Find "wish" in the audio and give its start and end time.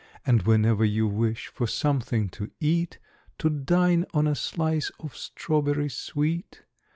1.07-1.45